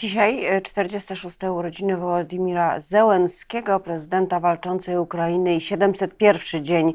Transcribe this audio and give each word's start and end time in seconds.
Dzisiaj 0.00 0.62
46. 0.62 1.44
E, 1.44 1.52
urodziny 1.52 1.96
Wołodymira 1.96 2.80
Zełenskiego, 2.80 3.80
prezydenta 3.80 4.40
walczącej 4.40 4.98
Ukrainy 4.98 5.54
i 5.54 5.60
701 5.60 6.64
dzień 6.64 6.94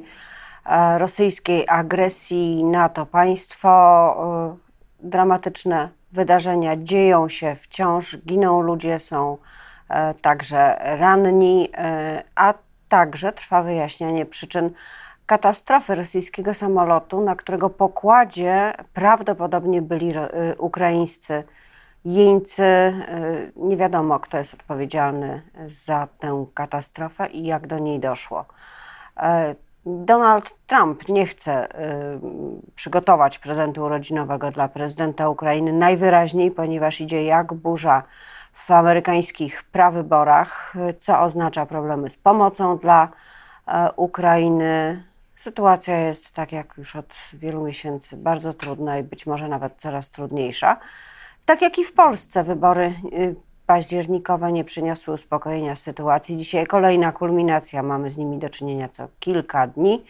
e, 0.65 0.97
rosyjskiej 0.97 1.65
agresji 1.67 2.63
na 2.63 2.89
to 2.89 3.05
państwo. 3.05 3.69
E, 5.01 5.07
dramatyczne 5.07 5.89
wydarzenia 6.11 6.75
dzieją 6.77 7.29
się 7.29 7.55
wciąż, 7.55 8.17
giną 8.17 8.61
ludzie, 8.61 8.99
są 8.99 9.37
także 10.21 10.77
ranni, 10.81 11.69
a 12.35 12.53
także 12.89 13.31
trwa 13.31 13.63
wyjaśnianie 13.63 14.25
przyczyn 14.25 14.71
katastrofy 15.25 15.95
rosyjskiego 15.95 16.53
samolotu, 16.53 17.21
na 17.21 17.35
którego 17.35 17.69
pokładzie 17.69 18.73
prawdopodobnie 18.93 19.81
byli 19.81 20.13
ukraińscy 20.57 21.43
jeńcy. 22.05 22.63
Y, 22.63 23.51
nie 23.55 23.77
wiadomo, 23.77 24.19
kto 24.19 24.37
jest 24.37 24.53
odpowiedzialny 24.53 25.41
za 25.65 26.07
tę 26.19 26.45
katastrofę 26.53 27.27
i 27.27 27.45
jak 27.45 27.67
do 27.67 27.79
niej 27.79 27.99
doszło. 27.99 28.45
E, 29.17 29.55
Donald 29.85 30.55
Trump 30.67 31.09
nie 31.09 31.25
chce 31.25 31.67
y, 31.69 32.19
przygotować 32.75 33.39
prezentu 33.39 33.83
urodzinowego 33.83 34.51
dla 34.51 34.67
prezydenta 34.67 35.29
Ukrainy 35.29 35.73
najwyraźniej, 35.73 36.51
ponieważ 36.51 37.01
idzie 37.01 37.23
jak 37.23 37.53
burza 37.53 38.03
w 38.53 38.71
amerykańskich 38.71 39.63
prawyborach, 39.63 40.73
co 40.99 41.21
oznacza 41.21 41.65
problemy 41.65 42.09
z 42.09 42.17
pomocą 42.17 42.77
dla 42.77 43.07
e, 43.67 43.91
Ukrainy. 43.95 45.03
Sytuacja 45.35 45.99
jest, 45.99 46.31
tak 46.31 46.51
jak 46.51 46.73
już 46.77 46.95
od 46.95 47.15
wielu 47.33 47.63
miesięcy, 47.63 48.17
bardzo 48.17 48.53
trudna 48.53 48.97
i 48.97 49.03
być 49.03 49.25
może 49.25 49.47
nawet 49.47 49.73
coraz 49.77 50.11
trudniejsza. 50.11 50.77
Tak 51.45 51.61
jak 51.61 51.79
i 51.79 51.83
w 51.83 51.93
Polsce 51.93 52.43
wybory 52.43 52.93
y, 53.13 53.35
październikowe 53.65 54.51
nie 54.51 54.63
przyniosły 54.63 55.13
uspokojenia 55.13 55.75
sytuacji. 55.75 56.37
Dzisiaj 56.37 56.65
kolejna 56.65 57.11
kulminacja, 57.11 57.83
mamy 57.83 58.11
z 58.11 58.17
nimi 58.17 58.37
do 58.37 58.49
czynienia 58.49 58.89
co 58.89 59.07
kilka 59.19 59.67
dni. 59.67 60.03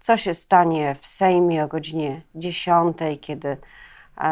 Co 0.00 0.16
się 0.16 0.34
stanie 0.34 0.96
w 1.00 1.06
Sejmie 1.06 1.64
o 1.64 1.68
godzinie 1.68 2.20
10, 2.34 2.96
kiedy 3.20 3.56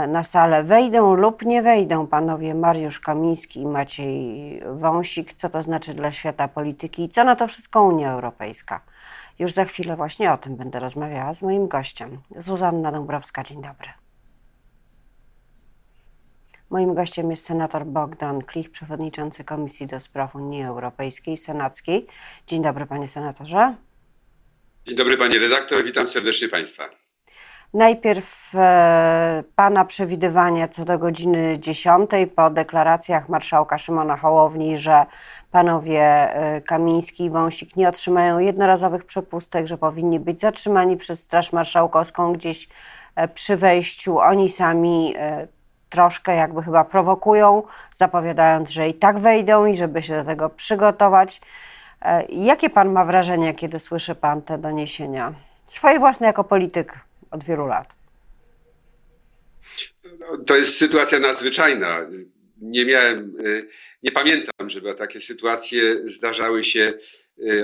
na 0.08 0.22
salę 0.22 0.64
wejdą 0.64 1.14
lub 1.14 1.42
nie 1.42 1.62
wejdą 1.62 2.06
panowie 2.06 2.54
Mariusz 2.54 3.00
Kamiński 3.00 3.60
i 3.60 3.66
Maciej 3.66 4.62
Wąsik, 4.72 5.34
co 5.34 5.48
to 5.48 5.62
znaczy 5.62 5.94
dla 5.94 6.12
świata 6.12 6.48
polityki 6.48 7.04
i 7.04 7.08
co 7.08 7.24
na 7.24 7.36
to 7.36 7.46
wszystko 7.46 7.82
Unia 7.82 8.12
Europejska. 8.12 8.80
Już 9.38 9.52
za 9.52 9.64
chwilę 9.64 9.96
właśnie 9.96 10.32
o 10.32 10.38
tym 10.38 10.56
będę 10.56 10.80
rozmawiała 10.80 11.34
z 11.34 11.42
moim 11.42 11.68
gościem. 11.68 12.18
Zuzanna 12.36 12.92
Dąbrowska, 12.92 13.42
dzień 13.42 13.62
dobry. 13.62 14.01
Moim 16.72 16.94
gościem 16.94 17.30
jest 17.30 17.46
senator 17.46 17.86
Bogdan 17.86 18.42
Klich, 18.42 18.70
przewodniczący 18.70 19.44
Komisji 19.44 19.86
do 19.86 20.00
Spraw 20.00 20.34
Unii 20.34 20.62
Europejskiej, 20.62 21.36
senackiej. 21.36 22.06
Dzień 22.46 22.62
dobry, 22.62 22.86
panie 22.86 23.08
senatorze. 23.08 23.74
Dzień 24.86 24.96
dobry, 24.96 25.16
panie 25.16 25.38
redaktor, 25.38 25.84
witam 25.84 26.08
serdecznie 26.08 26.48
państwa. 26.48 26.84
Najpierw 27.74 28.54
e, 28.54 29.44
Pana 29.56 29.84
przewidywania 29.84 30.68
co 30.68 30.84
do 30.84 30.98
godziny 30.98 31.58
10 31.58 32.10
po 32.36 32.50
deklaracjach 32.50 33.28
marszałka 33.28 33.78
Szymona 33.78 34.16
Hołowni, 34.16 34.78
że 34.78 35.06
panowie 35.50 36.02
e, 36.02 36.60
Kamiński 36.60 37.24
i 37.24 37.30
Wąsik 37.30 37.76
nie 37.76 37.88
otrzymają 37.88 38.38
jednorazowych 38.38 39.04
przepustek, 39.04 39.66
że 39.66 39.78
powinni 39.78 40.20
być 40.20 40.40
zatrzymani 40.40 40.96
przez 40.96 41.20
Straż 41.20 41.52
Marszałkowską 41.52 42.32
gdzieś 42.32 42.68
e, 43.16 43.28
przy 43.28 43.56
wejściu. 43.56 44.18
Oni 44.18 44.50
sami 44.50 45.14
e, 45.16 45.48
troszkę 45.92 46.36
jakby 46.36 46.62
chyba 46.62 46.84
prowokują, 46.84 47.62
zapowiadając, 47.94 48.70
że 48.70 48.88
i 48.88 48.94
tak 48.94 49.18
wejdą 49.18 49.66
i 49.66 49.76
żeby 49.76 50.02
się 50.02 50.16
do 50.16 50.24
tego 50.24 50.50
przygotować. 50.50 51.40
E, 52.02 52.24
jakie 52.28 52.70
pan 52.70 52.92
ma 52.92 53.04
wrażenie, 53.04 53.54
kiedy 53.54 53.78
słyszy 53.78 54.14
pan 54.14 54.42
te 54.42 54.58
doniesienia? 54.58 55.34
Swoje 55.64 55.98
własne 55.98 56.26
jako 56.26 56.44
polityk 56.44 56.98
od 57.30 57.44
wielu 57.44 57.66
lat. 57.66 57.94
To 60.46 60.56
jest 60.56 60.78
sytuacja 60.78 61.18
nadzwyczajna. 61.18 61.98
Nie 62.60 62.84
miałem, 62.84 63.18
e, 63.18 63.62
nie 64.02 64.12
pamiętam, 64.12 64.70
żeby 64.70 64.94
takie 64.94 65.20
sytuacje 65.20 66.08
zdarzały 66.08 66.64
się 66.64 66.94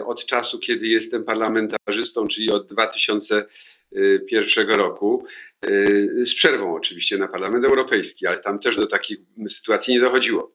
od 0.06 0.26
czasu, 0.26 0.58
kiedy 0.58 0.86
jestem 0.86 1.24
parlamentarzystą, 1.24 2.28
czyli 2.28 2.50
od 2.50 2.66
2001 2.66 4.70
roku. 4.70 5.26
Y, 5.66 6.26
z 6.26 6.34
przerwą 6.34 6.74
oczywiście 6.74 7.18
na 7.18 7.28
Parlament 7.28 7.64
Europejski, 7.64 8.26
ale 8.26 8.36
tam 8.36 8.58
też 8.58 8.76
do 8.76 8.86
takich 8.86 9.18
sytuacji 9.48 9.94
nie 9.94 10.00
dochodziło. 10.00 10.52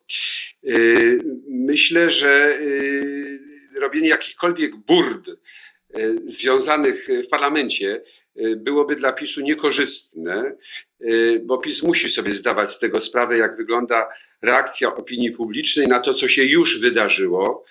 Y, 0.64 1.18
myślę, 1.48 2.10
że 2.10 2.58
y, 2.60 3.40
robienie 3.80 4.08
jakichkolwiek 4.08 4.76
burd 4.76 5.30
związanych 6.26 7.08
w 7.24 7.28
parlamencie 7.28 8.02
byłoby 8.56 8.96
dla 8.96 9.12
PiSu 9.12 9.40
niekorzystne, 9.40 10.56
bo 11.42 11.58
PiS 11.58 11.82
musi 11.82 12.10
sobie 12.10 12.32
zdawać 12.32 12.72
z 12.72 12.78
tego 12.78 13.00
sprawę, 13.00 13.38
jak 13.38 13.56
wygląda 13.56 14.08
reakcja 14.42 14.94
opinii 14.94 15.30
publicznej 15.30 15.88
na 15.88 16.00
to, 16.00 16.14
co 16.14 16.28
się 16.28 16.44
już 16.44 16.80
wydarzyło. 16.80 17.64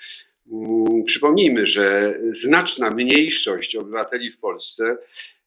Mm, 0.52 1.04
przypomnijmy, 1.06 1.68
że 1.68 2.20
znaczna 2.32 2.90
mniejszość 2.90 3.76
obywateli 3.76 4.32
w 4.32 4.38
Polsce 4.38 4.98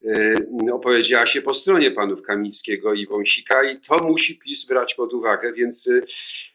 Y, 0.04 0.72
opowiedziała 0.72 1.26
się 1.26 1.42
po 1.42 1.54
stronie 1.54 1.90
panów 1.90 2.22
Kamińskiego 2.22 2.94
i 2.94 3.06
Wąsika 3.06 3.70
i 3.70 3.76
to 3.76 3.98
musi 3.98 4.38
PiS 4.38 4.64
brać 4.64 4.94
pod 4.94 5.12
uwagę, 5.14 5.52
więc 5.52 5.86
y, 5.86 6.02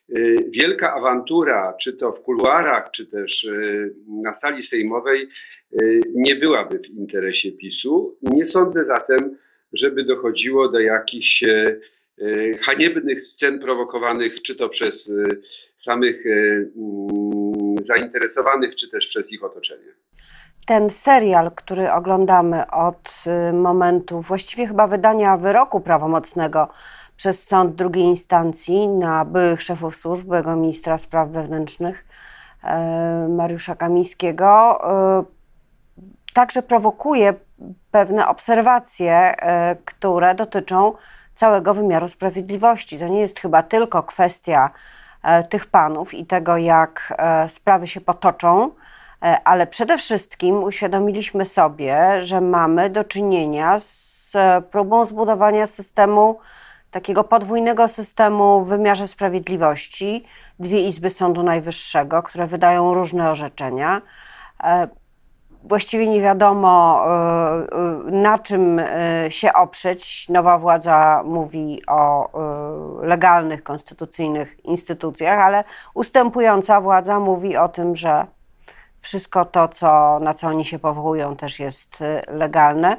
y, 0.09 0.35
wielka 0.49 0.93
awantura, 0.93 1.73
czy 1.81 1.93
to 1.93 2.11
w 2.11 2.21
kuluarach, 2.21 2.91
czy 2.91 3.05
też 3.05 3.47
na 4.07 4.35
sali 4.35 4.63
sejmowej 4.63 5.27
nie 6.15 6.35
byłaby 6.35 6.79
w 6.79 6.85
interesie 6.85 7.51
PiSu. 7.51 8.17
Nie 8.21 8.45
sądzę 8.45 8.85
zatem, 8.85 9.37
żeby 9.73 10.03
dochodziło 10.03 10.69
do 10.69 10.79
jakichś 10.79 11.43
haniebnych 12.61 13.27
scen 13.27 13.59
prowokowanych 13.59 14.41
czy 14.41 14.55
to 14.55 14.69
przez 14.69 15.11
samych 15.77 16.25
mm, 16.25 17.40
zainteresowanych, 17.83 18.75
czy 18.75 18.89
też 18.89 19.07
przez 19.07 19.31
ich 19.31 19.43
otoczenie 19.43 19.93
ten 20.65 20.89
serial, 20.89 21.51
który 21.55 21.91
oglądamy 21.91 22.71
od 22.71 23.23
y, 23.49 23.53
momentu 23.53 24.21
właściwie 24.21 24.67
chyba 24.67 24.87
wydania 24.87 25.37
wyroku 25.37 25.79
prawomocnego 25.81 26.67
przez 27.15 27.47
sąd 27.47 27.75
drugiej 27.75 28.03
instancji 28.03 28.87
na 28.87 29.25
byłych 29.25 29.61
szefów 29.61 29.95
służb, 29.95 30.25
byłego 30.25 30.55
ministra 30.55 30.97
spraw 30.97 31.29
wewnętrznych 31.29 32.05
e, 32.63 33.27
Mariusza 33.29 33.75
Kamińskiego, 33.75 34.79
e, 35.19 35.23
także 36.33 36.63
prowokuje 36.63 37.33
pewne 37.91 38.27
obserwacje, 38.27 39.35
które 39.85 40.35
dotyczą 40.35 40.93
całego 41.35 41.73
wymiaru 41.73 42.07
sprawiedliwości. 42.07 42.99
To 42.99 43.07
nie 43.07 43.19
jest 43.19 43.39
chyba 43.39 43.63
tylko 43.63 44.03
kwestia 44.03 44.69
tych 45.49 45.65
panów 45.65 46.13
i 46.13 46.25
tego, 46.25 46.57
jak 46.57 47.13
sprawy 47.47 47.87
się 47.87 48.01
potoczą, 48.01 48.71
E, 49.23 49.43
ale 49.43 49.67
przede 49.67 49.97
wszystkim 49.97 50.63
uświadomiliśmy 50.63 51.45
sobie, 51.45 52.21
że 52.21 52.41
mamy 52.41 52.89
do 52.89 53.03
czynienia 53.03 53.79
z 53.79 54.31
e, 54.35 54.61
próbą 54.71 55.05
zbudowania 55.05 55.67
systemu, 55.67 56.39
takiego 56.91 57.23
podwójnego 57.23 57.87
systemu 57.87 58.65
w 58.65 58.67
wymiarze 58.67 59.07
sprawiedliwości. 59.07 60.25
Dwie 60.59 60.87
izby 60.87 61.09
Sądu 61.09 61.43
Najwyższego, 61.43 62.23
które 62.23 62.47
wydają 62.47 62.93
różne 62.93 63.29
orzeczenia. 63.29 64.01
E, 64.63 64.87
właściwie 65.63 66.07
nie 66.07 66.21
wiadomo, 66.21 67.03
na 68.21 68.39
czym 68.39 68.81
się 69.29 69.53
oprzeć. 69.53 70.29
Nowa 70.29 70.57
władza 70.57 71.23
mówi 71.25 71.81
o 71.87 72.29
legalnych, 73.01 73.63
konstytucyjnych 73.63 74.65
instytucjach, 74.65 75.39
ale 75.39 75.63
ustępująca 75.93 76.81
władza 76.81 77.19
mówi 77.19 77.57
o 77.57 77.69
tym, 77.69 77.95
że 77.95 78.25
wszystko 79.01 79.45
to, 79.45 79.67
co, 79.67 80.19
na 80.19 80.33
co 80.33 80.47
oni 80.47 80.65
się 80.65 80.79
powołują, 80.79 81.35
też 81.35 81.59
jest 81.59 82.01
y, 82.01 82.21
legalne. 82.27 82.97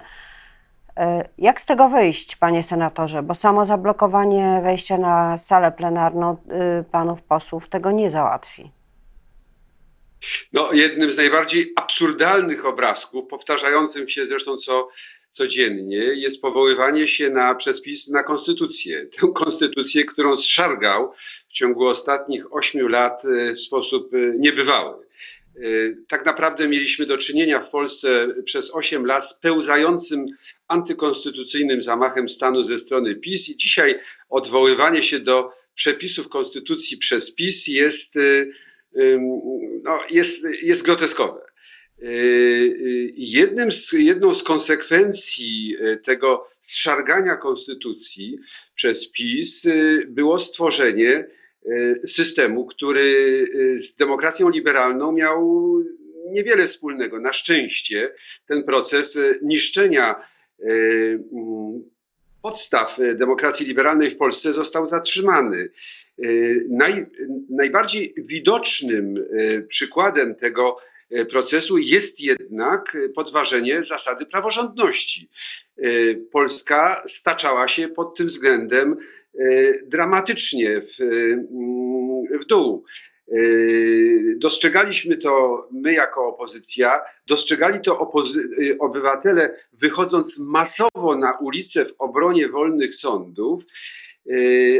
Jak 1.38 1.60
z 1.60 1.66
tego 1.66 1.88
wyjść, 1.88 2.36
panie 2.36 2.62
senatorze? 2.62 3.22
Bo 3.22 3.34
samo 3.34 3.66
zablokowanie 3.66 4.60
wejścia 4.62 4.98
na 4.98 5.38
salę 5.38 5.72
plenarną 5.72 6.36
panów 6.90 7.22
posłów 7.22 7.68
tego 7.68 7.90
nie 7.90 8.10
załatwi. 8.10 8.72
No, 10.52 10.72
jednym 10.72 11.10
z 11.10 11.16
najbardziej 11.16 11.72
absurdalnych 11.76 12.66
obrazków, 12.66 13.28
powtarzającym 13.28 14.08
się 14.08 14.26
zresztą 14.26 14.56
co 14.56 14.88
codziennie, 15.32 15.96
jest 15.96 16.40
powoływanie 16.40 17.08
się 17.08 17.30
na 17.30 17.54
przespis 17.54 18.08
na 18.08 18.22
konstytucję. 18.22 19.06
Tę 19.06 19.28
konstytucję, 19.34 20.04
którą 20.04 20.36
zszargał 20.36 21.12
w 21.48 21.52
ciągu 21.52 21.86
ostatnich 21.86 22.54
ośmiu 22.54 22.88
lat 22.88 23.22
w 23.54 23.60
sposób 23.60 24.10
niebywały. 24.38 25.02
Y, 25.56 25.96
tak 26.08 26.26
naprawdę 26.26 26.68
mieliśmy 26.68 27.06
do 27.06 27.18
czynienia 27.18 27.60
w 27.60 27.70
Polsce 27.70 28.28
przez 28.44 28.74
8 28.74 29.06
lat 29.06 29.28
z 29.28 29.38
pełzającym 29.38 30.26
antykonstytucyjnym 30.68 31.82
zamachem 31.82 32.28
stanu 32.28 32.62
ze 32.62 32.78
strony 32.78 33.14
PiS 33.14 33.48
i 33.48 33.56
dzisiaj 33.56 33.98
odwoływanie 34.28 35.02
się 35.02 35.20
do 35.20 35.50
przepisów 35.74 36.28
konstytucji 36.28 36.96
przez 36.96 37.34
PiS 37.34 37.66
jest, 37.66 38.18
no, 39.82 40.00
jest, 40.10 40.46
jest 40.62 40.82
groteskowe. 40.82 41.40
Jednym 43.14 43.72
z, 43.72 43.92
jedną 43.92 44.34
z 44.34 44.42
konsekwencji 44.42 45.76
tego 46.04 46.48
zszargania 46.60 47.36
konstytucji 47.36 48.38
przez 48.74 49.10
PiS 49.10 49.66
było 50.06 50.38
stworzenie 50.38 51.26
systemu, 52.06 52.66
który 52.66 53.46
z 53.82 53.96
demokracją 53.96 54.48
liberalną 54.48 55.12
miał 55.12 55.62
niewiele 56.30 56.66
wspólnego. 56.66 57.20
Na 57.20 57.32
szczęście 57.32 58.14
ten 58.46 58.64
proces 58.64 59.18
niszczenia 59.42 60.14
podstaw 62.42 62.98
demokracji 63.14 63.66
liberalnej 63.66 64.10
w 64.10 64.16
Polsce 64.16 64.52
został 64.52 64.88
zatrzymany. 64.88 65.70
Naj, 66.68 67.06
najbardziej 67.50 68.14
widocznym 68.16 69.24
przykładem 69.68 70.34
tego 70.34 70.76
procesu 71.30 71.78
jest 71.78 72.20
jednak 72.20 72.96
podważenie 73.14 73.84
zasady 73.84 74.26
praworządności. 74.26 75.28
Polska 76.32 77.02
staczała 77.06 77.68
się 77.68 77.88
pod 77.88 78.16
tym 78.16 78.26
względem 78.26 78.96
dramatycznie 79.86 80.80
w, 80.80 80.94
w 82.42 82.46
dół. 82.46 82.84
Dostrzegaliśmy 84.36 85.16
to 85.16 85.62
my 85.72 85.92
jako 85.92 86.26
opozycja, 86.26 87.00
dostrzegali 87.26 87.80
to 87.80 87.92
opozy- 87.94 88.76
obywatele 88.78 89.56
wychodząc 89.72 90.38
masowo 90.38 91.16
na 91.16 91.38
ulicę 91.38 91.84
w 91.84 91.94
obronie 91.98 92.48
wolnych 92.48 92.94
sądów, 92.94 93.64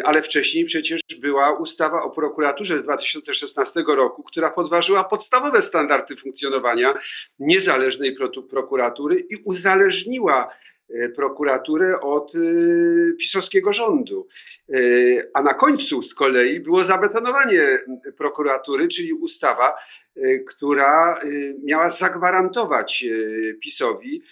ale 0.05 0.23
wcześniej 0.23 0.65
przecież 0.65 1.01
była 1.21 1.59
ustawa 1.59 2.03
o 2.03 2.11
prokuraturze 2.11 2.79
z 2.79 2.83
2016 2.83 3.85
roku, 3.87 4.23
która 4.23 4.51
podważyła 4.51 5.05
podstawowe 5.05 5.63
standardy 5.63 6.17
funkcjonowania 6.17 6.95
niezależnej 7.39 8.17
prokuratury 8.51 9.27
i 9.31 9.37
uzależniła 9.45 10.49
prokuraturę 11.17 12.01
od 12.01 12.33
e, 12.35 12.39
pisowskiego 13.13 13.73
rządu. 13.73 14.29
E, 14.69 14.79
a 15.35 15.43
na 15.43 15.55
końcu 15.55 16.03
z 16.03 16.15
kolei 16.15 16.61
było 16.61 16.85
zabetonowanie 16.85 17.79
prokuratury, 18.17 18.89
czyli 18.89 19.13
ustawa, 19.13 19.75
która 20.47 21.21
miała 21.65 21.89
zagwarantować 21.89 23.05
PiSowi 23.63 24.23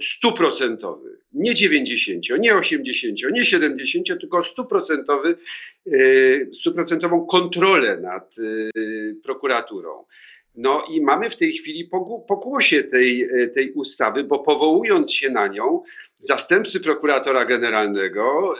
stuprocentowy, 0.00 1.18
nie 1.32 1.54
90, 1.54 2.24
nie 2.38 2.54
80, 2.54 3.18
nie 3.32 3.44
70, 3.44 4.20
tylko 4.20 4.42
stuprocentowy, 4.42 5.36
stuprocentową 6.60 7.26
kontrolę 7.26 7.96
nad 7.96 8.34
prokuraturą. 9.22 10.04
No 10.58 10.84
i 10.90 11.00
mamy 11.00 11.30
w 11.30 11.36
tej 11.36 11.52
chwili 11.52 11.90
pokłosie 12.28 12.84
tej, 12.84 13.22
e, 13.22 13.48
tej 13.48 13.72
ustawy, 13.72 14.24
bo 14.24 14.38
powołując 14.38 15.12
się 15.12 15.30
na 15.30 15.46
nią, 15.46 15.82
zastępcy 16.14 16.80
prokuratora 16.80 17.44
generalnego, 17.44 18.54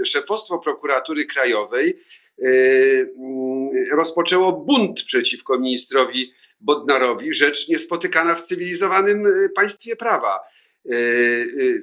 e, 0.00 0.04
szefostwo 0.06 0.58
prokuratury 0.58 1.26
krajowej 1.26 1.98
e, 2.38 2.44
mm, 2.44 3.70
rozpoczęło 3.92 4.52
bunt 4.52 5.02
przeciwko 5.04 5.58
ministrowi 5.58 6.32
Bodnarowi, 6.60 7.34
rzecz 7.34 7.68
niespotykana 7.68 8.34
w 8.34 8.42
cywilizowanym 8.42 9.24
państwie 9.54 9.96
prawa. 9.96 10.38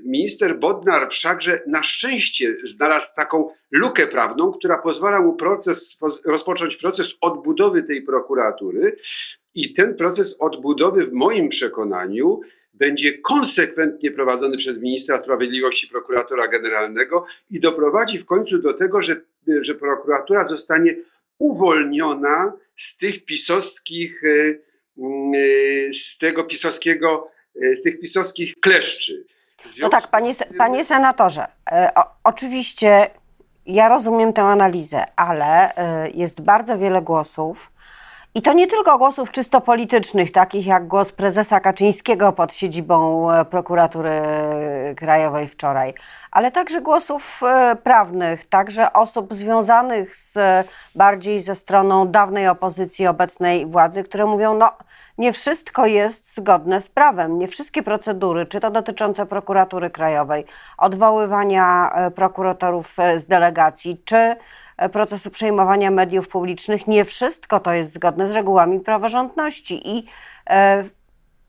Minister 0.05 0.59
Bodnar 0.59 1.09
wszakże 1.09 1.61
na 1.67 1.83
szczęście 1.83 2.55
znalazł 2.63 3.15
taką 3.15 3.49
lukę 3.71 4.07
prawną, 4.07 4.51
która 4.51 4.77
pozwala 4.77 5.21
mu 5.21 5.33
proces, 5.33 5.99
rozpocząć 6.25 6.75
proces 6.75 7.13
odbudowy 7.21 7.83
tej 7.83 8.01
prokuratury, 8.01 8.95
i 9.57 9.73
ten 9.73 9.95
proces 9.95 10.35
odbudowy, 10.39 11.05
w 11.05 11.13
moim 11.13 11.49
przekonaniu, 11.49 12.41
będzie 12.73 13.17
konsekwentnie 13.17 14.11
prowadzony 14.11 14.57
przez 14.57 14.77
ministra 14.77 15.23
sprawiedliwości, 15.23 15.87
prokuratora 15.87 16.47
generalnego 16.47 17.25
i 17.51 17.59
doprowadzi 17.59 18.19
w 18.19 18.25
końcu 18.25 18.57
do 18.57 18.73
tego, 18.73 19.01
że, 19.01 19.21
że 19.61 19.75
prokuratura 19.75 20.47
zostanie 20.47 20.95
uwolniona 21.39 22.53
z 22.75 22.97
tych 22.97 23.25
pisowskich, 23.25 24.23
e, 24.23 24.29
e, 24.29 25.93
z 25.93 26.17
tego 26.17 26.43
pisowskiego, 26.43 27.31
e, 27.61 27.75
z 27.75 27.81
tych 27.81 27.99
pisowskich 27.99 28.59
kleszczy. 28.59 29.25
No 29.81 29.89
tak, 29.89 30.07
panie, 30.07 30.33
panie 30.57 30.85
senatorze, 30.85 31.47
o, 31.95 32.03
oczywiście 32.23 33.09
ja 33.65 33.89
rozumiem 33.89 34.33
tę 34.33 34.41
analizę, 34.41 35.03
ale 35.15 35.71
jest 36.13 36.41
bardzo 36.41 36.77
wiele 36.77 37.01
głosów, 37.01 37.71
i 38.37 38.41
to 38.41 38.53
nie 38.53 38.67
tylko 38.67 38.97
głosów 38.97 39.31
czysto 39.31 39.61
politycznych, 39.61 40.31
takich 40.31 40.65
jak 40.65 40.87
głos 40.87 41.11
prezesa 41.11 41.59
Kaczyńskiego 41.59 42.33
pod 42.33 42.53
siedzibą 42.53 43.31
e, 43.31 43.45
prokuratury 43.45 44.21
krajowej 44.97 45.47
wczoraj, 45.47 45.93
ale 46.31 46.51
także 46.51 46.81
głosów 46.81 47.41
e, 47.43 47.75
prawnych, 47.75 48.45
także 48.45 48.93
osób 48.93 49.35
związanych 49.35 50.15
z, 50.15 50.37
bardziej 50.95 51.39
ze 51.39 51.55
stroną 51.55 52.07
dawnej 52.07 52.47
opozycji, 52.47 53.07
obecnej 53.07 53.65
władzy, 53.65 54.03
które 54.03 54.25
mówią, 54.25 54.53
no 54.57 54.71
nie 55.17 55.33
wszystko 55.33 55.85
jest 55.85 56.35
zgodne 56.35 56.81
z 56.81 56.89
prawem, 56.89 57.39
nie 57.39 57.47
wszystkie 57.47 57.83
procedury, 57.83 58.45
czy 58.45 58.59
to 58.59 58.71
dotyczące 58.71 59.25
prokuratury 59.25 59.89
krajowej, 59.89 60.45
odwoływania 60.77 61.91
e, 61.91 62.11
prokuratorów 62.11 62.95
z 63.17 63.25
delegacji, 63.25 64.01
czy 64.05 64.35
procesu 64.91 65.31
przejmowania 65.31 65.91
mediów 65.91 66.27
publicznych. 66.27 66.87
Nie 66.87 67.05
wszystko 67.05 67.59
to 67.59 67.71
jest 67.71 67.93
zgodne 67.93 68.27
z 68.27 68.31
regułami 68.31 68.79
praworządności 68.79 69.97
i 69.97 70.05
e, 70.49 70.83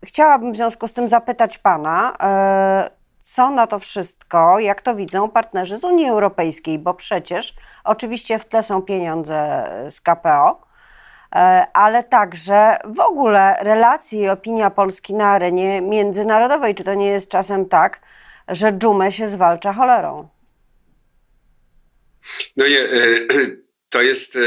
chciałabym 0.04 0.52
w 0.52 0.56
związku 0.56 0.88
z 0.88 0.92
tym 0.92 1.08
zapytać 1.08 1.58
Pana, 1.58 2.16
e, 2.20 2.90
co 3.22 3.50
na 3.50 3.66
to 3.66 3.78
wszystko, 3.78 4.58
jak 4.58 4.82
to 4.82 4.94
widzą 4.94 5.30
partnerzy 5.30 5.76
z 5.76 5.84
Unii 5.84 6.08
Europejskiej, 6.08 6.78
bo 6.78 6.94
przecież 6.94 7.54
oczywiście 7.84 8.38
w 8.38 8.44
tle 8.44 8.62
są 8.62 8.82
pieniądze 8.82 9.64
z 9.90 10.00
KPO, 10.00 10.62
e, 11.34 11.66
ale 11.72 12.04
także 12.04 12.76
w 12.84 13.00
ogóle 13.00 13.56
relacje 13.60 14.20
i 14.20 14.28
opinia 14.28 14.70
Polski 14.70 15.14
na 15.14 15.30
arenie 15.30 15.80
międzynarodowej. 15.80 16.74
Czy 16.74 16.84
to 16.84 16.94
nie 16.94 17.06
jest 17.06 17.30
czasem 17.30 17.66
tak, 17.68 18.00
że 18.48 18.72
dżumę 18.72 19.12
się 19.12 19.28
zwalcza 19.28 19.72
cholerą? 19.72 20.28
No 22.56 22.68
nie, 22.68 22.80
e, 22.80 23.26
to 23.90 24.02
jest 24.02 24.36
e, 24.36 24.40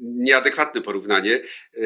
nieadekwatne 0.00 0.80
porównanie. 0.80 1.34
E, 1.34 1.80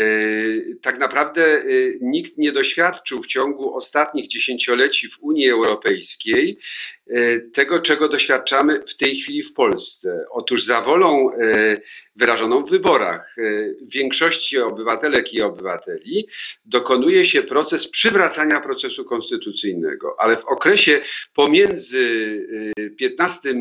tak 0.83 0.99
naprawdę 0.99 1.63
nikt 2.01 2.39
nie 2.39 2.53
doświadczył 2.53 3.23
w 3.23 3.27
ciągu 3.27 3.75
ostatnich 3.75 4.29
dziesięcioleci 4.29 5.09
w 5.09 5.19
Unii 5.21 5.51
Europejskiej 5.51 6.59
tego, 7.55 7.81
czego 7.81 8.09
doświadczamy 8.09 8.85
w 8.89 8.97
tej 8.97 9.17
chwili 9.17 9.43
w 9.43 9.53
Polsce. 9.53 10.25
Otóż 10.31 10.65
za 10.65 10.81
wolą 10.81 11.31
wyrażoną 12.17 12.65
w 12.65 12.71
wyborach 12.71 13.37
większości 13.83 14.59
obywatelek 14.59 15.35
i 15.35 15.43
obywateli 15.43 16.29
dokonuje 16.65 17.27
się 17.27 17.43
proces 17.43 17.91
przywracania 17.91 18.61
procesu 18.61 19.05
konstytucyjnego, 19.05 20.17
ale 20.19 20.37
w 20.37 20.45
okresie 20.45 21.01
pomiędzy 21.35 22.47
15 22.99 23.55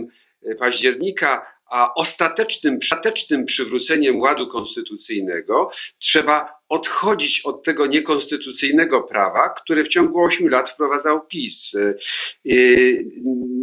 października 0.60 1.57
a 1.70 1.94
ostatecznym, 1.94 2.80
ostatecznym 2.82 3.46
przywróceniem 3.46 4.20
ładu 4.20 4.48
konstytucyjnego 4.48 5.72
trzeba 6.00 6.58
odchodzić 6.70 7.42
od 7.42 7.64
tego 7.64 7.86
niekonstytucyjnego 7.86 9.04
prawa, 9.04 9.50
które 9.50 9.84
w 9.84 9.88
ciągu 9.88 10.24
ośmiu 10.24 10.48
lat 10.48 10.70
wprowadzał 10.70 11.26
PiS. 11.26 11.74
Y, 11.74 13.06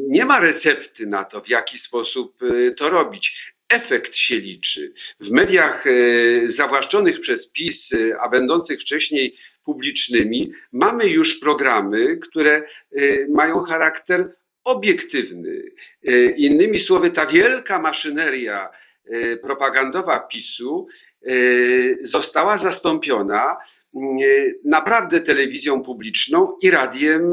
nie 0.09 0.25
ma 0.25 0.41
recepty 0.41 1.07
na 1.07 1.25
to, 1.25 1.41
w 1.41 1.49
jaki 1.49 1.79
sposób 1.79 2.43
y, 2.43 2.75
to 2.79 2.91
robić. 2.91 3.55
Efekt 3.69 4.17
się 4.17 4.37
liczy. 4.37 4.93
W 5.21 5.31
mediach 5.31 5.87
y, 5.87 6.47
zawłaszczonych 6.49 7.21
przez 7.21 7.51
PiS, 7.51 7.91
a 8.21 8.29
będących 8.29 8.81
wcześniej 8.81 9.37
publicznymi, 9.65 10.53
mamy 10.73 11.07
już 11.07 11.41
programy, 11.41 12.17
które 12.17 12.63
mają 13.29 13.61
charakter 13.61 14.35
obiektywny. 14.65 15.63
E, 16.07 16.25
innymi 16.27 16.79
słowy, 16.79 17.11
ta 17.11 17.27
wielka 17.27 17.79
maszyneria 17.79 18.71
e, 19.05 19.37
propagandowa 19.37 20.21
PiSu 20.21 20.87
e, 21.23 21.31
została 22.03 22.57
zastąpiona 22.57 23.57
naprawdę 24.65 25.21
telewizją 25.21 25.83
publiczną 25.83 26.57
i 26.63 26.71
radiem 26.71 27.31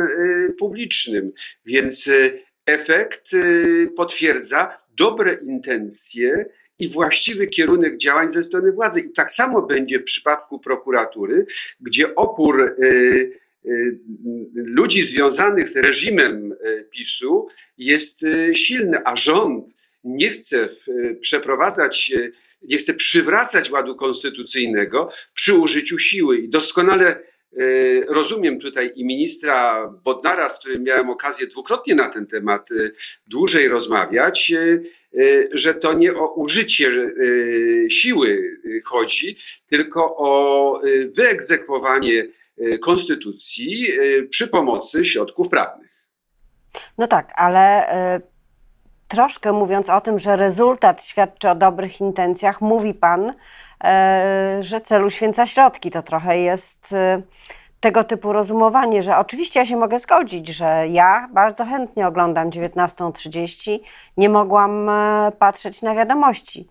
publicznym. 0.59 1.31
Więc 1.65 2.09
efekt 2.65 3.31
potwierdza 3.95 4.77
dobre 4.97 5.33
intencje 5.33 6.45
i 6.79 6.89
właściwy 6.89 7.47
kierunek 7.47 7.97
działań 7.97 8.31
ze 8.31 8.43
strony 8.43 8.71
władzy. 8.71 9.01
I 9.01 9.11
tak 9.11 9.31
samo 9.31 9.61
będzie 9.61 9.99
w 9.99 10.03
przypadku 10.03 10.59
prokuratury, 10.59 11.45
gdzie 11.79 12.15
opór 12.15 12.75
ludzi 14.53 15.03
związanych 15.03 15.69
z 15.69 15.77
reżimem 15.77 16.51
y, 16.51 16.87
PiSu 16.91 17.47
jest 17.77 18.23
y, 18.23 18.55
silny, 18.55 18.97
a 19.05 19.15
rząd 19.15 19.75
nie 20.03 20.29
chce 20.29 20.69
przeprowadzać, 21.21 22.13
nie 22.61 22.77
chce 22.77 22.93
przywracać 22.93 23.71
ładu 23.71 23.95
konstytucyjnego 23.95 25.11
przy 25.33 25.53
użyciu 25.53 25.99
siły. 25.99 26.37
I 26.37 26.49
doskonale 26.49 27.23
rozumiem 28.07 28.59
tutaj 28.59 28.91
i 28.95 29.05
ministra 29.05 29.87
Bodnara, 30.03 30.49
z 30.49 30.59
którym 30.59 30.83
miałem 30.83 31.09
okazję 31.09 31.47
dwukrotnie 31.47 31.95
na 31.95 32.09
ten 32.09 32.27
temat 32.27 32.69
dłużej 33.27 33.67
rozmawiać, 33.67 34.53
że 35.53 35.73
to 35.73 35.93
nie 35.93 36.13
o 36.13 36.33
użycie 36.33 37.11
siły 37.89 38.59
chodzi, 38.85 39.37
tylko 39.69 40.15
o 40.17 40.81
wyegzekwowanie 41.15 42.27
konstytucji 42.81 43.87
przy 44.29 44.47
pomocy 44.47 45.05
środków 45.05 45.49
prawnych. 45.49 45.91
No 46.97 47.07
tak, 47.07 47.33
ale 47.35 47.93
y, 48.17 48.21
troszkę 49.07 49.51
mówiąc 49.51 49.89
o 49.89 50.01
tym, 50.01 50.19
że 50.19 50.35
rezultat 50.35 51.03
świadczy 51.03 51.49
o 51.49 51.55
dobrych 51.55 52.01
intencjach, 52.01 52.61
mówi 52.61 52.93
Pan, 52.93 53.29
y, 53.29 53.33
że 54.63 54.81
celu 54.81 55.09
święca 55.09 55.45
środki. 55.45 55.91
To 55.91 56.01
trochę 56.01 56.39
jest 56.39 56.93
y, 56.93 57.23
tego 57.79 58.03
typu 58.03 58.33
rozumowanie, 58.33 59.03
że 59.03 59.17
oczywiście 59.17 59.59
ja 59.59 59.65
się 59.65 59.77
mogę 59.77 59.99
zgodzić, 59.99 60.47
że 60.47 60.87
ja 60.87 61.29
bardzo 61.33 61.65
chętnie 61.65 62.07
oglądam 62.07 62.49
19.30, 62.49 63.79
nie 64.17 64.29
mogłam 64.29 64.89
patrzeć 65.39 65.81
na 65.81 65.95
wiadomości. 65.95 66.67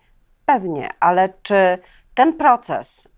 Pewnie, 0.46 0.88
ale 1.00 1.32
czy 1.42 1.78
ten 2.14 2.32
proces 2.32 3.08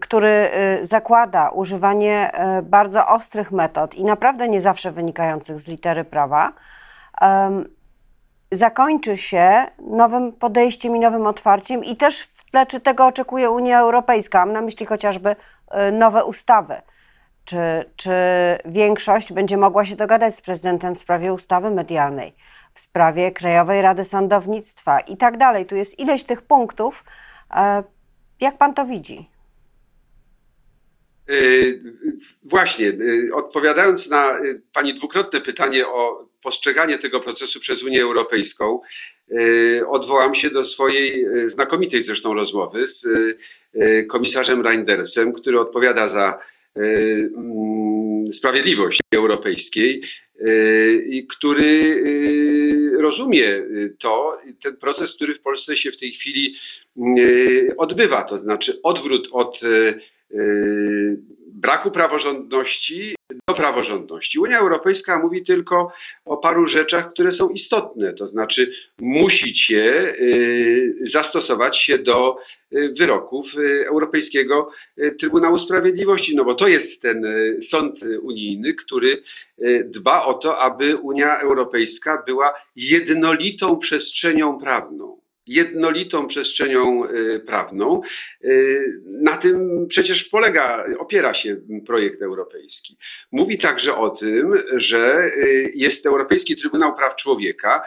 który 0.00 0.50
y, 0.82 0.86
zakłada 0.86 1.50
używanie 1.50 2.30
y, 2.58 2.62
bardzo 2.62 3.06
ostrych 3.06 3.52
metod 3.52 3.94
i 3.94 4.04
naprawdę 4.04 4.48
nie 4.48 4.60
zawsze 4.60 4.92
wynikających 4.92 5.60
z 5.60 5.68
litery 5.68 6.04
prawa, 6.04 6.52
zakończy 8.52 9.16
się 9.16 9.66
nowym 9.78 10.32
podejściem 10.32 10.96
i 10.96 11.00
nowym 11.00 11.26
otwarciem 11.26 11.84
i 11.84 11.96
też 11.96 12.22
w 12.22 12.50
tle, 12.50 12.66
czy 12.66 12.80
tego 12.80 13.06
oczekuje 13.06 13.50
Unia 13.50 13.80
Europejska. 13.80 14.38
Mam 14.38 14.52
na 14.52 14.60
myśli 14.60 14.86
chociażby 14.86 15.30
y, 15.88 15.92
nowe 15.92 16.24
ustawy. 16.24 16.82
Czy, 17.44 17.90
czy 17.96 18.12
większość 18.64 19.32
będzie 19.32 19.56
mogła 19.56 19.84
się 19.84 19.96
dogadać 19.96 20.34
z 20.34 20.40
prezydentem 20.40 20.94
w 20.94 20.98
sprawie 20.98 21.32
ustawy 21.32 21.70
medialnej, 21.70 22.36
w 22.74 22.80
sprawie 22.80 23.32
Krajowej 23.32 23.82
Rady 23.82 24.04
Sądownictwa 24.04 25.00
i 25.00 25.16
tak 25.16 25.36
dalej. 25.36 25.66
Tu 25.66 25.76
jest 25.76 25.98
ileś 25.98 26.24
tych 26.24 26.42
punktów. 26.42 27.04
E, 27.50 27.82
jak 28.40 28.58
pan 28.58 28.74
to 28.74 28.84
widzi? 28.86 29.33
Y, 31.30 31.82
właśnie, 32.42 32.88
y, 32.88 33.30
odpowiadając 33.34 34.10
na 34.10 34.38
y, 34.44 34.60
Pani 34.72 34.94
dwukrotne 34.94 35.40
pytanie 35.40 35.86
o 35.86 36.28
postrzeganie 36.42 36.98
tego 36.98 37.20
procesu 37.20 37.60
przez 37.60 37.82
Unię 37.82 38.02
Europejską, 38.02 38.80
odwołam 39.88 40.34
się 40.34 40.50
do 40.50 40.64
swojej 40.64 41.26
znakomitej 41.46 42.02
zresztą 42.02 42.34
rozmowy 42.34 42.88
z 42.88 43.06
komisarzem 44.08 44.62
Reindersem, 44.62 45.32
który 45.32 45.60
odpowiada 45.60 46.08
za 46.08 46.38
mm, 46.76 48.32
sprawiedliwość 48.32 49.00
europejskiej 49.14 50.02
i 51.06 51.26
który 51.26 52.04
rozumie 53.04 53.62
to, 53.98 54.38
ten 54.62 54.76
proces, 54.76 55.14
który 55.14 55.34
w 55.34 55.40
Polsce 55.40 55.76
się 55.76 55.92
w 55.92 55.96
tej 55.96 56.12
chwili 56.12 56.54
odbywa, 57.76 58.22
to 58.22 58.38
znaczy 58.38 58.80
odwrót 58.82 59.28
od 59.32 59.60
braku 61.46 61.90
praworządności 61.90 63.13
do 63.48 63.54
praworządności. 63.54 64.38
Unia 64.38 64.58
Europejska 64.58 65.18
mówi 65.18 65.44
tylko 65.44 65.92
o 66.24 66.36
paru 66.36 66.66
rzeczach, 66.66 67.12
które 67.12 67.32
są 67.32 67.48
istotne, 67.48 68.12
to 68.12 68.28
znaczy 68.28 68.72
musicie 68.98 69.76
yy, 70.20 70.94
zastosować 71.02 71.78
się 71.78 71.98
do 71.98 72.36
yy, 72.70 72.92
wyroków 72.98 73.52
Europejskiego 73.86 74.70
Trybunału 75.18 75.58
Sprawiedliwości, 75.58 76.36
no 76.36 76.44
bo 76.44 76.54
to 76.54 76.68
jest 76.68 77.02
ten 77.02 77.24
sąd 77.62 78.00
unijny, 78.22 78.74
który 78.74 79.22
dba 79.84 80.24
o 80.24 80.34
to, 80.34 80.58
aby 80.58 80.96
Unia 80.96 81.40
Europejska 81.40 82.22
była 82.26 82.54
jednolitą 82.76 83.78
przestrzenią 83.78 84.58
prawną 84.58 85.23
jednolitą 85.46 86.26
przestrzenią 86.26 87.04
y, 87.04 87.40
prawną. 87.40 88.00
Y, 88.44 89.02
na 89.06 89.36
tym 89.36 89.86
przecież 89.88 90.24
polega, 90.24 90.86
opiera 90.98 91.34
się 91.34 91.56
projekt 91.86 92.22
europejski. 92.22 92.96
Mówi 93.32 93.58
także 93.58 93.96
o 93.96 94.10
tym, 94.10 94.54
że 94.72 95.30
y, 95.36 95.72
jest 95.74 96.06
Europejski 96.06 96.56
Trybunał 96.56 96.96
Praw 96.96 97.16
Człowieka, 97.16 97.82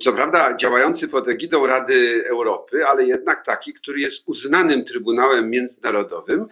co 0.00 0.12
prawda 0.12 0.56
działający 0.56 1.08
pod 1.08 1.28
egidą 1.28 1.66
Rady 1.66 2.24
Europy, 2.28 2.86
ale 2.86 3.04
jednak 3.04 3.44
taki, 3.44 3.72
który 3.72 4.00
jest 4.00 4.22
uznanym 4.28 4.84
Trybunałem 4.84 5.50
Międzynarodowym. 5.50 6.46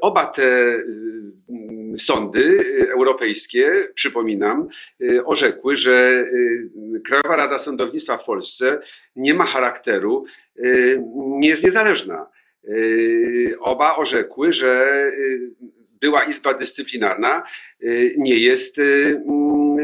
Oba 0.00 0.26
te 0.26 0.78
sądy 1.98 2.58
europejskie, 2.92 3.88
przypominam, 3.94 4.68
orzekły, 5.24 5.76
że 5.76 6.26
Krajowa 7.06 7.36
Rada 7.36 7.58
Sądownictwa 7.58 8.18
w 8.18 8.24
Polsce 8.24 8.80
nie 9.16 9.34
ma 9.34 9.44
charakteru, 9.44 10.24
nie 11.16 11.48
jest 11.48 11.64
niezależna. 11.64 12.26
Oba 13.60 13.96
orzekły, 13.96 14.52
że 14.52 14.86
była 16.00 16.22
Izba 16.22 16.54
Dyscyplinarna 16.54 17.42
nie 18.16 18.38
jest 18.38 18.80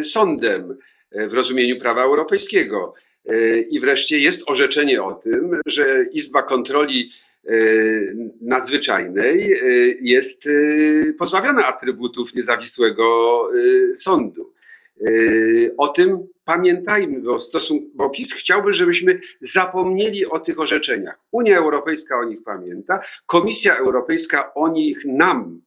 sądem 0.04 0.76
w 1.12 1.34
rozumieniu 1.34 1.80
prawa 1.80 2.02
europejskiego. 2.02 2.94
I 3.70 3.80
wreszcie 3.80 4.18
jest 4.18 4.50
orzeczenie 4.50 5.02
o 5.02 5.14
tym, 5.14 5.60
że 5.66 6.04
Izba 6.12 6.42
Kontroli 6.42 7.10
nadzwyczajnej 8.40 9.52
e, 9.52 9.56
jest 10.00 10.46
e, 10.46 11.12
pozbawiona 11.12 11.66
atrybutów 11.66 12.34
niezawisłego 12.34 13.48
sądu. 13.96 14.52
O 15.78 15.88
tym 15.88 16.28
pamiętajmy, 16.44 17.20
bo, 17.20 17.40
stosunku, 17.40 17.86
bo 17.94 18.10
PiS 18.10 18.32
chciałby, 18.32 18.72
żebyśmy 18.72 19.20
zapomnieli 19.40 20.26
o 20.26 20.40
tych 20.40 20.60
orzeczeniach. 20.60 21.18
Unia 21.30 21.58
Europejska 21.58 22.18
o 22.18 22.24
nich 22.24 22.42
pamięta, 22.42 23.00
Komisja 23.26 23.76
Europejska 23.76 24.54
o 24.54 24.68
nich 24.68 25.04
nam 25.04 25.60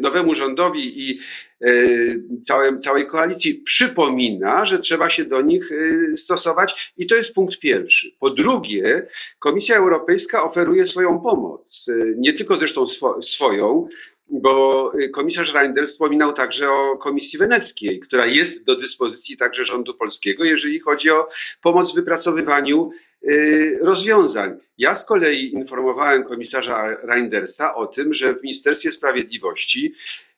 nowemu 0.00 0.34
rządowi 0.34 1.10
i 1.10 1.20
y, 1.66 2.22
całej, 2.42 2.78
całej 2.78 3.06
koalicji 3.06 3.54
przypomina, 3.54 4.66
że 4.66 4.78
trzeba 4.78 5.10
się 5.10 5.24
do 5.24 5.40
nich 5.40 5.72
y, 5.72 6.16
stosować 6.16 6.92
i 6.96 7.06
to 7.06 7.14
jest 7.14 7.34
punkt 7.34 7.58
pierwszy. 7.58 8.10
Po 8.20 8.30
drugie, 8.30 9.06
Komisja 9.38 9.76
Europejska 9.76 10.42
oferuje 10.42 10.86
swoją 10.86 11.20
pomoc, 11.20 11.86
nie 12.16 12.32
tylko 12.32 12.56
zresztą 12.56 12.88
swo, 12.88 13.22
swoją, 13.22 13.88
bo 14.28 14.92
komisarz 15.12 15.54
Reinders 15.54 15.90
wspominał 15.90 16.32
także 16.32 16.70
o 16.70 16.96
Komisji 16.96 17.38
Weneckiej, 17.38 18.00
która 18.00 18.26
jest 18.26 18.64
do 18.64 18.76
dyspozycji 18.76 19.36
także 19.36 19.64
rządu 19.64 19.94
polskiego, 19.94 20.44
jeżeli 20.44 20.80
chodzi 20.80 21.10
o 21.10 21.28
pomoc 21.62 21.92
w 21.92 21.94
wypracowywaniu 21.94 22.90
Y, 23.28 23.78
rozwiązań. 23.82 24.58
Ja 24.78 24.94
z 24.94 25.06
kolei 25.06 25.52
informowałem 25.54 26.24
komisarza 26.24 26.96
Reindersa 27.02 27.74
o 27.74 27.86
tym, 27.86 28.14
że 28.14 28.34
w 28.34 28.42
Ministerstwie 28.42 28.90
Sprawiedliwości 28.90 29.94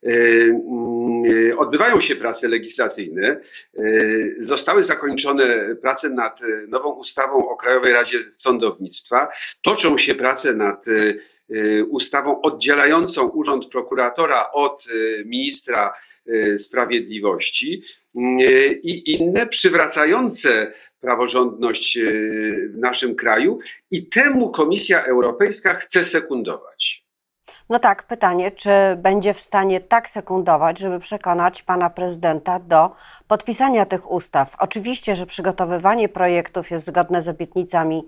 y, 0.06 0.10
y, 1.28 1.58
odbywają 1.58 2.00
się 2.00 2.16
prace 2.16 2.48
legislacyjne. 2.48 3.40
Zostały 4.38 4.82
zakończone 4.82 5.76
prace 5.82 6.10
nad 6.10 6.40
nową 6.68 6.90
ustawą 6.92 7.48
o 7.48 7.56
Krajowej 7.56 7.92
Radzie 7.92 8.18
Sądownictwa. 8.32 9.28
Toczą 9.62 9.98
się 9.98 10.14
prace 10.14 10.54
nad 10.54 10.84
ustawą 11.88 12.40
oddzielającą 12.40 13.28
urząd 13.28 13.66
prokuratora 13.66 14.50
od 14.52 14.84
ministra 15.24 15.94
sprawiedliwości 16.58 17.82
i 18.82 19.12
inne 19.12 19.46
przywracające 19.46 20.72
praworządność 21.00 21.98
w 22.68 22.78
naszym 22.78 23.14
kraju 23.14 23.58
i 23.90 24.08
temu 24.08 24.50
Komisja 24.50 25.04
Europejska 25.04 25.74
chce 25.74 26.04
sekundować. 26.04 27.04
No 27.68 27.78
tak, 27.78 28.06
pytanie, 28.06 28.50
czy 28.50 28.70
będzie 28.96 29.34
w 29.34 29.40
stanie 29.40 29.80
tak 29.80 30.08
sekundować, 30.08 30.78
żeby 30.78 31.00
przekonać 31.00 31.62
pana 31.62 31.90
prezydenta 31.90 32.58
do 32.58 32.90
podpisania 33.28 33.86
tych 33.86 34.10
ustaw? 34.10 34.56
Oczywiście, 34.58 35.16
że 35.16 35.26
przygotowywanie 35.26 36.08
projektów 36.08 36.70
jest 36.70 36.86
zgodne 36.86 37.22
z 37.22 37.28
obietnicami 37.28 38.04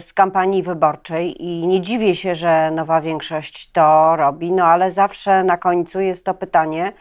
z 0.00 0.12
kampanii 0.12 0.62
wyborczej 0.62 1.44
i 1.44 1.66
nie 1.66 1.80
dziwię 1.80 2.16
się, 2.16 2.34
że 2.34 2.70
nowa 2.70 3.00
większość 3.00 3.70
to 3.72 4.16
robi, 4.16 4.52
no 4.52 4.64
ale 4.64 4.90
zawsze 4.90 5.44
na 5.44 5.56
końcu 5.56 6.00
jest 6.00 6.24
to 6.24 6.34
pytanie, 6.34 6.92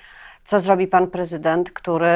co 0.47 0.59
zrobi 0.59 0.87
pan 0.87 1.07
prezydent, 1.07 1.71
który 1.71 2.09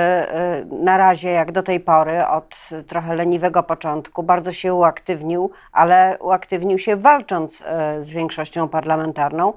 na 0.71 0.97
razie, 0.97 1.29
jak 1.29 1.51
do 1.51 1.63
tej 1.63 1.79
pory, 1.79 2.27
od 2.27 2.69
trochę 2.87 3.15
leniwego 3.15 3.63
początku, 3.63 4.23
bardzo 4.23 4.51
się 4.51 4.73
uaktywnił, 4.73 5.51
ale 5.71 6.17
uaktywnił 6.19 6.79
się 6.79 6.95
walcząc 6.95 7.63
z 7.99 8.13
większością 8.13 8.67
parlamentarną, 8.67 9.53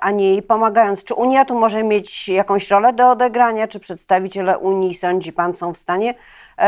a 0.00 0.10
nie 0.10 0.30
jej 0.30 0.42
pomagając. 0.42 1.04
Czy 1.04 1.14
Unia 1.14 1.44
tu 1.44 1.58
może 1.58 1.82
mieć 1.82 2.28
jakąś 2.28 2.70
rolę 2.70 2.92
do 2.92 3.10
odegrania? 3.10 3.68
Czy 3.68 3.80
przedstawiciele 3.80 4.58
Unii, 4.58 4.94
sądzi 4.94 5.32
pan, 5.32 5.54
są 5.54 5.74
w 5.74 5.78
stanie 5.78 6.14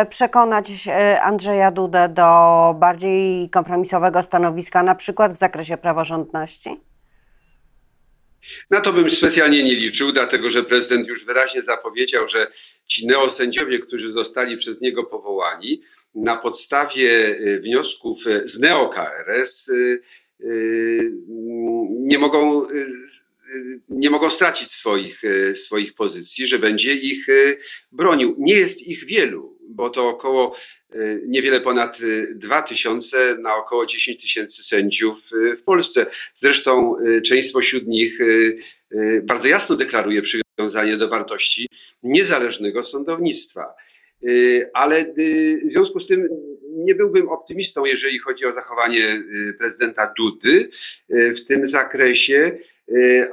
przekonać 0.09 0.89
Andrzeja 1.23 1.71
Dudę 1.71 2.09
do 2.09 2.75
bardziej 2.79 3.51
kompromisowego 3.51 4.23
stanowiska, 4.23 4.83
na 4.83 4.95
przykład 4.95 5.33
w 5.33 5.37
zakresie 5.37 5.77
praworządności? 5.77 6.92
Na 8.71 8.81
to 8.81 8.93
bym 8.93 9.11
specjalnie 9.11 9.63
nie 9.65 9.75
liczył, 9.75 10.13
dlatego 10.13 10.51
że 10.51 10.63
prezydent 10.63 11.09
już 11.09 11.25
wyraźnie 11.25 11.63
zapowiedział, 11.63 12.29
że 12.29 12.53
ci 12.87 13.07
neosędziowie, 13.07 13.79
którzy 13.79 14.13
zostali 14.13 14.57
przez 14.57 14.81
niego 14.81 15.05
powołani, 15.05 15.83
na 16.15 16.37
podstawie 16.37 17.39
y, 17.41 17.61
wniosków 17.61 18.25
z 18.45 18.61
neo-KRS 18.61 19.69
y, 19.69 20.01
y, 20.41 21.13
nie 21.91 22.19
mogą, 22.19 22.67
nie 23.89 24.11
mogą 24.11 24.31
stracić 24.31 24.71
swoich, 24.71 25.23
swoich 25.55 25.95
pozycji, 25.95 26.47
że 26.47 26.59
będzie 26.59 26.95
ich 26.95 27.27
bronił. 27.93 28.37
Nie 28.39 28.55
jest 28.55 28.87
ich 28.87 29.05
wielu, 29.05 29.52
bo 29.73 29.91
to 29.91 30.09
około 30.09 30.57
niewiele 31.27 31.61
ponad 31.61 31.99
2 32.35 32.63
tysiące 32.63 33.39
na 33.39 33.57
około 33.57 33.87
10 33.87 34.23
tysięcy 34.23 34.65
sędziów 34.65 35.31
w 35.59 35.63
Polsce. 35.63 36.07
Zresztą 36.35 36.97
część 37.27 37.49
spośród 37.49 37.87
nich 37.87 38.19
bardzo 39.23 39.49
jasno 39.49 39.77
deklaruje 39.77 40.23
przywiązanie 40.23 40.97
do 40.97 41.09
wartości 41.09 41.69
niezależnego 42.03 42.83
sądownictwa. 42.83 43.75
Ale 44.75 45.05
w 45.67 45.73
związku 45.73 46.01
z 46.01 46.07
tym 46.07 46.29
nie 46.73 46.95
byłbym 46.95 47.29
optymistą, 47.29 47.85
jeżeli 47.85 48.19
chodzi 48.19 48.47
o 48.47 48.53
zachowanie 48.53 49.23
prezydenta 49.59 50.15
Dudy 50.17 50.69
w 51.09 51.45
tym 51.49 51.67
zakresie. 51.67 52.59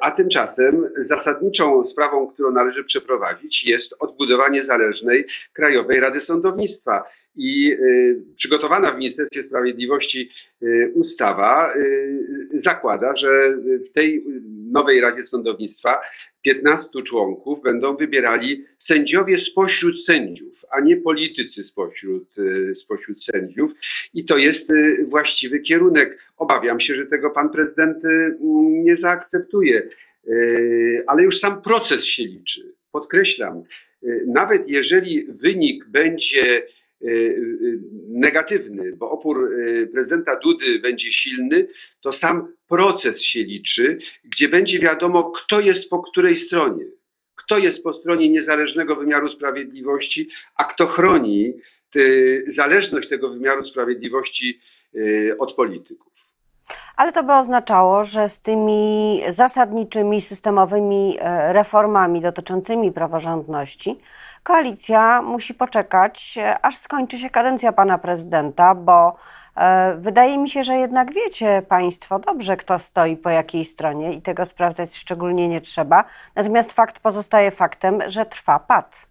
A 0.01 0.11
tymczasem 0.11 0.89
zasadniczą 0.97 1.85
sprawą, 1.85 2.27
którą 2.27 2.51
należy 2.51 2.83
przeprowadzić, 2.83 3.67
jest 3.67 3.95
odbudowanie 3.99 4.63
zależnej 4.63 5.25
Krajowej 5.53 5.99
Rady 5.99 6.19
Sądownictwa. 6.19 7.03
I 7.35 7.73
y, 7.73 8.23
przygotowana 8.35 8.91
w 8.91 8.97
Ministerstwie 8.97 9.43
Sprawiedliwości 9.43 10.31
y, 10.63 10.91
ustawa 10.95 11.73
y, 11.75 12.49
zakłada, 12.53 13.15
że 13.15 13.57
w 13.89 13.91
tej 13.91 14.25
nowej 14.71 15.01
Radzie 15.01 15.25
Sądownictwa 15.25 16.01
15 16.41 16.89
członków 17.05 17.63
będą 17.63 17.95
wybierali 17.95 18.65
sędziowie 18.79 19.37
spośród 19.37 20.03
sędziów, 20.03 20.65
a 20.71 20.79
nie 20.79 20.97
politycy 20.97 21.63
spośród, 21.63 22.35
spośród 22.75 23.23
sędziów. 23.23 23.71
I 24.13 24.25
to 24.25 24.37
jest 24.37 24.71
właściwy 25.05 25.59
kierunek. 25.59 26.19
Obawiam 26.37 26.79
się, 26.79 26.95
że 26.95 27.05
tego 27.05 27.29
pan 27.29 27.49
prezydent 27.49 27.97
nie 28.83 28.97
zaakceptuje. 28.97 29.89
Ale 31.07 31.23
już 31.23 31.39
sam 31.39 31.61
proces 31.61 32.05
się 32.05 32.23
liczy. 32.23 32.73
Podkreślam, 32.91 33.63
nawet 34.25 34.69
jeżeli 34.69 35.23
wynik 35.23 35.85
będzie 35.85 36.43
Y, 36.51 36.61
y, 36.61 36.78
negatywny, 38.07 38.93
bo 38.97 39.11
opór 39.11 39.53
y, 39.53 39.87
prezydenta 39.87 40.35
Dudy 40.35 40.79
będzie 40.79 41.11
silny, 41.11 41.67
to 42.01 42.13
sam 42.13 42.53
proces 42.67 43.21
się 43.21 43.43
liczy, 43.43 43.97
gdzie 44.23 44.49
będzie 44.49 44.79
wiadomo, 44.79 45.31
kto 45.31 45.59
jest 45.59 45.89
po 45.89 46.01
której 46.01 46.37
stronie. 46.37 46.85
Kto 47.35 47.57
jest 47.57 47.83
po 47.83 47.93
stronie 47.93 48.29
niezależnego 48.29 48.95
wymiaru 48.95 49.29
sprawiedliwości, 49.29 50.29
a 50.55 50.63
kto 50.63 50.87
chroni 50.87 51.53
zależność 52.47 53.09
tego 53.09 53.29
wymiaru 53.29 53.65
sprawiedliwości 53.65 54.59
od 55.39 55.53
polityków. 55.53 56.13
Ale 56.97 57.11
to 57.11 57.23
by 57.23 57.33
oznaczało, 57.33 58.03
że 58.03 58.29
z 58.29 58.39
tymi 58.39 59.21
zasadniczymi, 59.29 60.21
systemowymi 60.21 61.17
e, 61.19 61.53
reformami 61.53 62.21
dotyczącymi 62.21 62.91
praworządności 62.91 63.99
koalicja 64.43 65.21
musi 65.21 65.53
poczekać, 65.53 66.37
e, 66.37 66.65
aż 66.65 66.77
skończy 66.77 67.17
się 67.17 67.29
kadencja 67.29 67.71
pana 67.71 67.97
prezydenta, 67.97 68.75
bo 68.75 69.15
e, 69.57 69.95
wydaje 69.99 70.37
mi 70.37 70.49
się, 70.49 70.63
że 70.63 70.75
jednak 70.75 71.13
wiecie 71.13 71.61
Państwo 71.61 72.19
dobrze, 72.19 72.57
kto 72.57 72.79
stoi 72.79 73.17
po 73.17 73.29
jakiej 73.29 73.65
stronie 73.65 74.13
i 74.13 74.21
tego 74.21 74.45
sprawdzać 74.45 74.95
szczególnie 74.95 75.47
nie 75.47 75.61
trzeba. 75.61 76.03
Natomiast 76.35 76.73
fakt 76.73 76.99
pozostaje 76.99 77.51
faktem, 77.51 77.99
że 78.07 78.25
trwa 78.25 78.59
pad. 78.59 79.08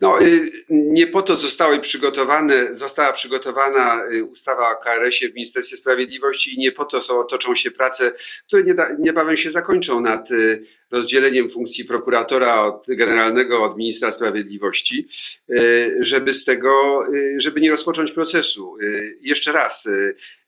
No, 0.00 0.22
y, 0.22 0.52
nie 0.70 1.06
po 1.06 1.22
to 1.22 1.36
zostały 1.36 1.80
przygotowane, 1.80 2.74
została 2.74 3.12
przygotowana 3.12 4.04
y, 4.12 4.24
ustawa 4.24 4.70
o 4.70 4.76
KRS-ie 4.76 5.32
w 5.32 5.34
Ministerstwie 5.34 5.76
Sprawiedliwości 5.76 6.54
i 6.54 6.58
nie 6.58 6.72
po 6.72 6.84
to 6.84 7.02
są, 7.02 7.24
toczą 7.24 7.54
się 7.54 7.70
prace, 7.70 8.12
które 8.46 8.62
niebawem 8.98 9.36
się 9.36 9.50
zakończą 9.50 10.00
nad 10.00 10.30
y, 10.30 10.62
rozdzieleniem 10.90 11.50
funkcji 11.50 11.84
prokuratora 11.84 12.62
od 12.62 12.86
generalnego 12.88 13.64
od 13.64 13.76
ministra 13.76 14.12
sprawiedliwości, 14.12 15.08
żeby 15.98 16.32
z 16.32 16.44
tego, 16.44 17.02
żeby 17.36 17.60
nie 17.60 17.70
rozpocząć 17.70 18.12
procesu. 18.12 18.76
Jeszcze 19.20 19.52
raz, 19.52 19.88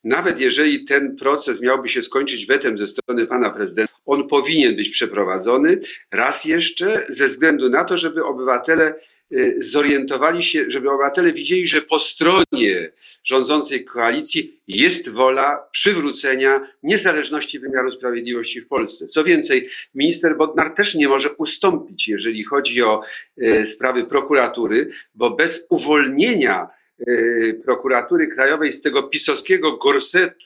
nawet 0.06 0.40
jeżeli 0.40 0.84
ten 0.84 1.16
proces 1.16 1.60
miałby 1.60 1.88
się 1.88 2.02
skończyć 2.02 2.46
wetem 2.46 2.78
ze 2.78 2.86
strony 2.86 3.26
pana 3.26 3.50
prezydenta, 3.50 3.92
on 4.06 4.28
powinien 4.28 4.76
być 4.76 4.90
przeprowadzony 4.90 5.80
raz 6.10 6.44
jeszcze 6.44 7.06
ze 7.08 7.26
względu 7.26 7.68
na 7.68 7.84
to, 7.84 7.96
żeby 7.98 8.24
obywatele 8.24 8.94
Y, 9.32 9.56
zorientowali 9.58 10.42
się, 10.42 10.64
żeby 10.68 10.90
obywatele 10.90 11.32
widzieli, 11.32 11.68
że 11.68 11.82
po 11.82 12.00
stronie 12.00 12.92
rządzącej 13.24 13.84
koalicji 13.84 14.60
jest 14.68 15.08
wola 15.08 15.68
przywrócenia 15.72 16.68
niezależności 16.82 17.58
wymiaru 17.58 17.92
sprawiedliwości 17.92 18.60
w 18.60 18.68
Polsce. 18.68 19.06
Co 19.06 19.24
więcej, 19.24 19.68
minister 19.94 20.36
Bodnar 20.36 20.74
też 20.74 20.94
nie 20.94 21.08
może 21.08 21.32
ustąpić, 21.32 22.08
jeżeli 22.08 22.44
chodzi 22.44 22.82
o 22.82 23.02
y, 23.38 23.70
sprawy 23.70 24.04
prokuratury, 24.04 24.90
bo 25.14 25.30
bez 25.30 25.66
uwolnienia 25.70 26.68
prokuratury 27.64 28.26
krajowej 28.26 28.72
z 28.72 28.82
tego 28.82 29.02
pisowskiego 29.02 29.76
gorsetu, 29.76 30.45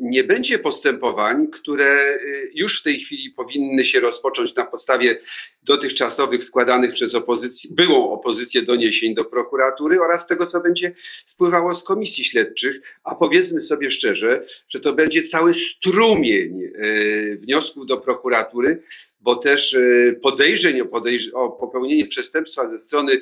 nie 0.00 0.24
będzie 0.24 0.58
postępowań, 0.58 1.46
które 1.48 2.14
y, 2.14 2.50
już 2.54 2.80
w 2.80 2.82
tej 2.82 3.00
chwili 3.00 3.30
powinny 3.30 3.84
się 3.84 4.00
rozpocząć 4.00 4.54
na 4.54 4.66
podstawie 4.66 5.18
dotychczasowych 5.62 6.44
składanych 6.44 6.92
przez 6.92 7.14
opozycję, 7.14 7.70
byłą 7.74 8.10
opozycję 8.10 8.62
doniesień 8.62 9.14
do 9.14 9.24
prokuratury 9.24 10.00
oraz 10.00 10.26
tego, 10.26 10.46
co 10.46 10.60
będzie 10.60 10.92
spływało 11.26 11.74
z 11.74 11.84
komisji 11.84 12.24
śledczych, 12.24 12.80
a 13.04 13.14
powiedzmy 13.14 13.62
sobie 13.62 13.90
szczerze, 13.90 14.46
że 14.68 14.80
to 14.80 14.92
będzie 14.92 15.22
cały 15.22 15.54
strumień 15.54 16.62
y, 16.62 17.38
wniosków 17.42 17.86
do 17.86 17.96
prokuratury, 17.96 18.82
bo 19.20 19.36
też 19.36 19.76
podejrzeń 20.22 20.80
o, 20.80 20.86
podejrz 20.86 21.28
o 21.28 21.50
popełnienie 21.50 22.06
przestępstwa 22.06 22.70
ze 22.70 22.80
strony 22.80 23.20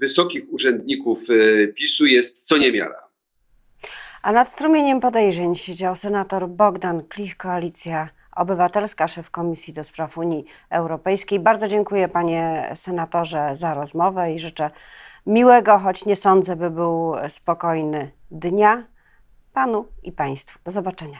wysokich 0.00 0.52
urzędników 0.52 1.18
PiSu 1.74 2.06
jest 2.06 2.40
co 2.40 2.56
niemiara. 2.56 3.11
A 4.22 4.32
nad 4.32 4.48
strumieniem 4.48 5.00
podejrzeń 5.00 5.54
siedział 5.54 5.96
senator 5.96 6.48
Bogdan 6.48 7.02
Klich, 7.08 7.36
Koalicja 7.36 8.08
Obywatelska, 8.36 9.08
szef 9.08 9.30
Komisji 9.30 9.72
do 9.72 9.84
Spraw 9.84 10.18
Unii 10.18 10.44
Europejskiej. 10.70 11.40
Bardzo 11.40 11.68
dziękuję 11.68 12.08
panie 12.08 12.70
senatorze 12.74 13.56
za 13.56 13.74
rozmowę 13.74 14.32
i 14.32 14.38
życzę 14.38 14.70
miłego, 15.26 15.78
choć 15.78 16.04
nie 16.04 16.16
sądzę, 16.16 16.56
by 16.56 16.70
był 16.70 17.14
spokojny 17.28 18.10
dnia 18.30 18.84
panu 19.52 19.88
i 20.02 20.12
państwu. 20.12 20.58
Do 20.64 20.70
zobaczenia. 20.70 21.18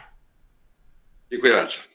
Dziękuję 1.31 1.53
bardzo. 1.53 1.92